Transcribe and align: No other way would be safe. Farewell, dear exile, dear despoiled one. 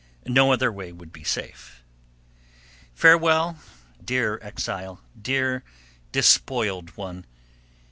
No 0.25 0.51
other 0.51 0.71
way 0.71 0.91
would 0.91 1.11
be 1.13 1.23
safe. 1.23 1.83
Farewell, 2.95 3.59
dear 4.03 4.39
exile, 4.41 4.99
dear 5.21 5.63
despoiled 6.11 6.97
one. 6.97 7.27